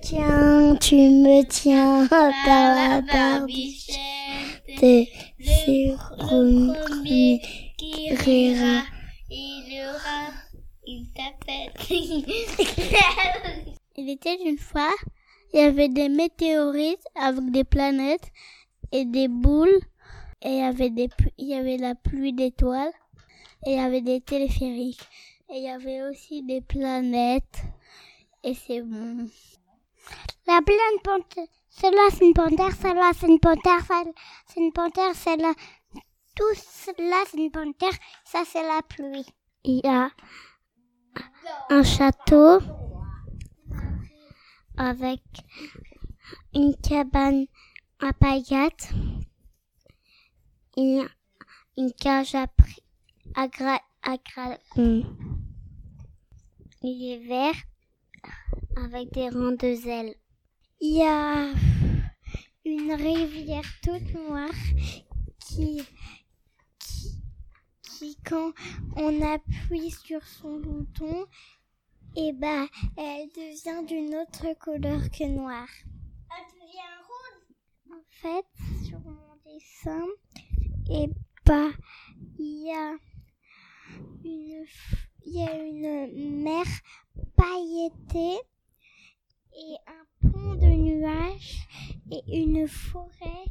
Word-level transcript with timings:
tiens, 0.00 0.76
tu 0.80 0.94
me 0.94 1.42
tiens 1.44 2.06
dans 2.06 2.30
la 2.46 3.00
barbichette. 3.00 3.96
C'est 4.78 5.94
premier 6.18 7.40
qui 7.76 8.14
rira. 8.14 8.82
Il 9.30 9.82
aura 9.82 10.32
une 10.86 11.06
tapette. 11.12 11.90
il 13.96 14.10
était 14.10 14.38
une 14.44 14.58
fois, 14.58 14.92
il 15.52 15.60
y 15.60 15.62
avait 15.62 15.88
des 15.88 16.08
météorites 16.08 17.06
avec 17.14 17.50
des 17.50 17.64
planètes 17.64 18.30
et 18.92 19.04
des 19.04 19.28
boules. 19.28 19.80
Et 20.42 20.48
il 20.48 20.58
y 20.58 20.62
avait, 20.62 20.90
des, 20.90 21.08
il 21.38 21.48
y 21.48 21.54
avait 21.54 21.76
la 21.76 21.94
pluie 21.94 22.32
d'étoiles. 22.32 22.92
Et 23.66 23.72
il 23.72 23.76
y 23.76 23.80
avait 23.80 24.00
des 24.00 24.20
téléphériques. 24.20 25.06
Et 25.50 25.58
il 25.58 25.64
y 25.64 25.68
avait 25.68 26.02
aussi 26.02 26.42
des 26.42 26.60
planètes. 26.62 27.62
Et 28.42 28.54
c'est 28.54 28.80
bon. 28.80 29.28
La 30.46 30.60
pleine 30.62 31.00
panthère. 31.04 31.46
Celle-là, 31.68 32.08
c'est 32.10 32.26
une 32.26 32.34
panthère. 32.34 32.72
Celle-là, 32.72 33.12
c'est 33.14 33.28
une 33.28 33.40
panthère. 33.40 33.80
c'est 34.46 34.60
une 34.60 34.72
panthère. 34.72 35.14
Celle-là. 35.14 35.52
Tout 36.34 36.54
cela, 36.54 37.16
c'est 37.26 37.38
une 37.38 37.50
panthère. 37.50 37.92
Ça, 38.24 38.42
c'est 38.44 38.62
la 38.62 38.82
pluie. 38.82 39.26
Il 39.64 39.80
y 39.84 39.88
a 39.88 40.10
un 41.68 41.82
château 41.82 42.60
avec 44.76 45.20
une 46.54 46.74
cabane 46.76 47.46
à 48.00 48.12
paillettes. 48.12 48.92
Il 50.76 50.96
y 50.96 51.00
a 51.00 51.08
une 51.76 51.92
cage 51.92 52.34
à, 52.34 52.46
à, 53.34 53.46
à 54.02 54.16
Il 56.82 57.12
est 57.12 57.26
vert 57.26 57.54
avec 58.84 59.12
des 59.12 59.28
rangs 59.28 59.52
de 59.52 59.74
zèle. 59.74 60.14
Il 60.80 60.96
y 60.96 61.02
a 61.02 61.52
une 62.64 62.92
rivière 62.92 63.64
toute 63.82 64.14
noire 64.14 64.50
qui, 65.38 65.82
qui, 67.82 68.16
quand 68.24 68.52
on 68.96 69.22
appuie 69.22 69.90
sur 69.90 70.26
son 70.26 70.58
bouton, 70.60 71.26
eh 72.16 72.32
ben, 72.32 72.66
elle 72.96 73.28
devient 73.28 73.86
d'une 73.86 74.14
autre 74.14 74.58
couleur 74.58 75.10
que 75.10 75.24
noire. 75.24 75.68
Elle 76.30 76.54
devient 76.54 76.96
rouge. 77.08 77.98
En 77.98 78.02
fait, 78.08 78.86
sur 78.86 79.00
mon 79.00 79.36
dessin, 79.44 80.06
eh 80.90 81.10
ben, 81.44 81.72
il 82.38 82.66
y 82.66 82.72
a 82.72 82.96
une, 84.24 84.64
il 85.26 85.34
y 85.34 85.42
a 85.46 85.54
une 85.56 86.42
mer 86.42 86.64
pailletée 87.36 88.40
et 89.60 89.76
un 89.86 90.30
pont 90.30 90.54
de 90.54 90.66
nuages 90.66 91.66
et 92.10 92.40
une 92.40 92.66
forêt 92.66 93.44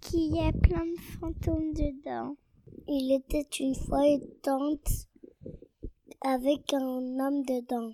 qui, 0.00 0.38
a 0.40 0.52
plein 0.52 0.84
de 0.84 1.00
fantômes 1.18 1.72
dedans. 1.72 2.36
Il 2.86 3.12
était 3.12 3.48
une 3.60 3.74
fois 3.74 4.06
une 4.06 4.28
tente 4.42 5.08
avec 6.20 6.74
un 6.74 7.18
homme 7.18 7.44
dedans. 7.44 7.92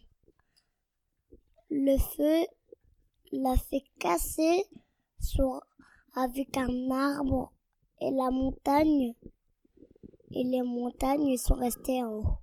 Le 1.71 1.97
feu 1.97 2.47
l'a 3.33 3.57
fait 3.57 3.85
casser 4.01 4.65
avec 6.15 6.57
un 6.57 6.91
arbre 6.91 7.53
et 8.01 8.11
la 8.11 8.31
montagne 8.31 9.15
et 10.33 10.45
les 10.45 10.63
montagnes 10.63 11.37
sont 11.37 11.55
restées 11.55 12.03
en 12.03 12.13
haut. 12.13 12.39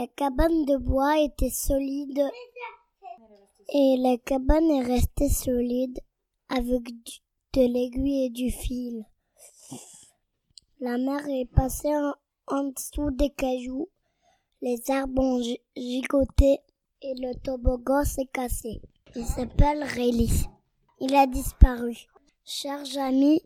La 0.00 0.06
cabane 0.06 0.64
de 0.64 0.78
bois 0.78 1.18
était 1.18 1.50
solide 1.50 2.22
et 3.68 3.96
la 3.98 4.16
cabane 4.16 4.70
est 4.70 4.82
restée 4.82 5.28
solide 5.28 6.00
avec 6.48 6.84
de 7.52 7.60
l'aiguille 7.60 8.24
et 8.24 8.30
du 8.30 8.50
fil. 8.50 9.04
La 10.80 10.96
mer 10.96 11.28
est 11.28 11.44
passée 11.54 11.92
en, 12.46 12.64
dessous 12.64 13.10
des 13.10 13.28
cailloux, 13.28 13.90
les 14.62 14.80
arbres 14.90 15.22
ont 15.22 15.42
gigoté 15.76 16.60
et 17.02 17.14
le 17.18 17.34
toboggan 17.34 18.02
s'est 18.02 18.30
cassé. 18.32 18.80
Il 19.14 19.26
s'appelle 19.26 19.82
Rélis. 19.82 20.46
Il 21.00 21.14
a 21.14 21.26
disparu. 21.26 22.06
Chers 22.46 22.96
amis, 22.96 23.42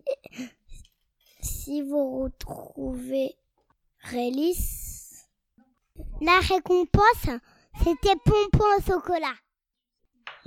si 1.40 1.82
vous 1.82 2.20
retrouvez 2.22 3.34
Rélis, 3.98 4.93
la 6.20 6.38
récompense, 6.40 7.40
c'était 7.82 8.16
pompon 8.24 8.64
au 8.78 8.82
chocolat. 8.82 9.34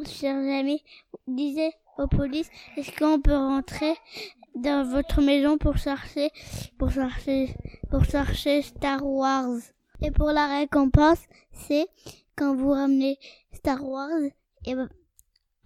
Chers 0.06 0.60
amis, 0.60 0.84
disait 1.28 1.74
aux 1.98 2.08
polices, 2.08 2.50
est-ce 2.76 2.92
qu'on 2.98 3.20
peut 3.20 3.36
rentrer 3.36 3.96
dans 4.56 4.88
votre 4.90 5.22
maison 5.22 5.58
pour 5.58 5.78
chercher, 5.78 6.32
pour 6.78 6.92
chercher, 6.92 7.56
pour 7.90 8.04
chercher 8.06 8.62
Star 8.62 9.06
Wars? 9.06 9.60
Et 10.02 10.12
pour 10.12 10.32
la 10.32 10.60
récompense, 10.60 11.20
c'est 11.52 11.88
quand 12.36 12.56
vous 12.56 12.70
ramenez 12.70 13.18
Star 13.52 13.84
Wars, 13.84 14.12
et 14.66 14.76
bah, 14.76 14.88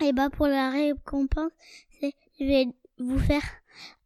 et 0.02 0.14
bah 0.14 0.30
pour 0.30 0.48
la 0.48 0.70
récompense, 0.70 1.52
c'est 2.00 2.14
je 2.40 2.46
vais 2.46 2.68
vous 2.98 3.20
faire 3.20 3.44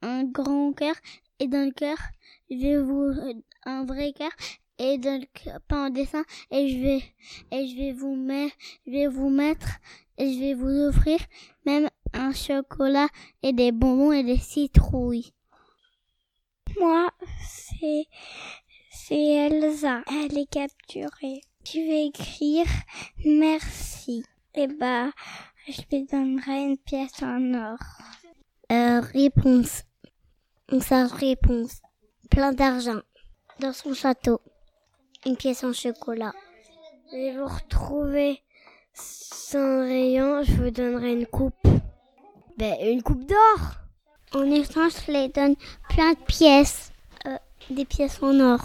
un 0.02 0.24
grand 0.24 0.74
cœur 0.74 0.96
et 1.40 1.48
dans 1.48 1.66
le 1.66 1.72
cœur, 1.72 1.98
je 2.50 2.56
vais 2.56 2.82
vous 2.82 3.14
un 3.66 3.86
vrai 3.86 4.14
cœur 4.14 4.32
et 4.78 4.98
donc 4.98 5.28
pas 5.68 5.86
en 5.86 5.90
dessin 5.90 6.24
et 6.52 6.70
je 6.70 6.78
vais 6.80 7.04
et 7.52 7.68
je 7.68 7.76
vais 7.78 7.94
vous 7.94 8.16
mettre 8.16 8.56
je 8.86 8.92
vais 8.92 9.08
vous 9.08 9.30
mettre 9.30 9.68
et 10.18 10.34
je 10.34 10.40
vais 10.40 10.54
vous 10.54 10.88
offrir 10.88 11.20
même 11.66 11.90
un 12.14 12.32
chocolat 12.32 13.08
et 13.44 13.54
des 13.54 13.72
bonbons 13.72 14.12
et 14.12 14.24
des 14.24 14.38
citrouilles. 14.38 15.34
Moi, 16.80 17.10
c'est 17.48 18.06
c'est 18.92 19.16
Elsa. 19.16 20.02
Elle 20.08 20.38
est 20.38 20.50
capturée. 20.50 21.42
Je 21.66 21.80
vais 21.80 22.08
écrire? 22.08 22.66
Merci. 23.26 24.24
Et 24.54 24.68
bah, 24.68 25.12
je 25.68 25.82
lui 25.92 26.06
donnerai 26.06 26.64
une 26.64 26.78
pièce 26.78 27.22
en 27.22 27.54
or. 27.54 27.78
Euh, 28.72 29.02
réponse. 29.02 29.84
Sa 30.80 31.08
réponse. 31.08 31.82
Plein 32.30 32.54
d'argent. 32.54 33.02
Dans 33.60 33.74
son 33.74 33.94
château 33.94 34.42
une 35.26 35.36
pièce 35.36 35.64
en 35.64 35.74
chocolat. 35.74 36.34
Et 37.14 37.32
vous 37.32 37.46
retrouvez 37.46 38.42
sans 38.94 39.86
rayon, 39.86 40.44
je 40.44 40.54
vous 40.54 40.72
donnerai 40.72 41.14
une 41.14 41.26
coupe. 41.26 41.68
Ben, 42.58 42.76
une 42.82 43.02
coupe 43.02 43.26
d'or. 43.26 43.76
En 44.34 44.44
échange, 44.50 44.94
je 45.06 45.12
les 45.12 45.28
donne 45.30 45.56
plein 45.90 46.14
de 46.14 46.20
pièces. 46.26 46.92
Euh, 47.26 47.38
des 47.70 47.86
pièces 47.86 48.22
en 48.22 48.40
or. 48.40 48.60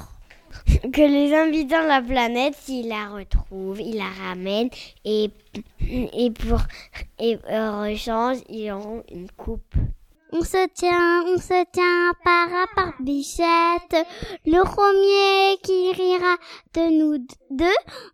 Que 0.93 1.03
les 1.03 1.34
invités 1.34 1.76
de 1.76 1.88
la 1.88 2.03
planète, 2.03 2.54
s'ils 2.56 2.88
la 2.88 3.09
retrouvent, 3.09 3.81
ils 3.81 3.97
la 3.97 4.09
ramènent 4.09 4.71
et, 5.04 5.31
et 5.81 6.31
pour 6.32 6.60
et 7.19 7.38
en 7.48 7.84
échange, 7.84 8.38
ils 8.48 8.71
auront 8.72 9.04
une 9.10 9.31
coupe. 9.31 9.75
On 10.32 10.42
se 10.42 10.68
tient, 10.74 11.24
on 11.26 11.38
se 11.38 11.64
tient 11.72 12.12
par 12.24 12.48
à 12.76 12.92
bichette. 13.00 14.06
Le 14.46 14.62
premier 14.62 15.58
qui 15.64 15.92
rira 15.92 16.36
de 16.74 16.91
nous 16.98 17.18
deux 17.50 17.66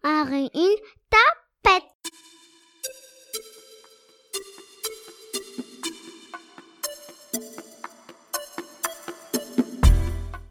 aura 0.03 0.39
une 0.55 0.77
tapette. 1.11 1.96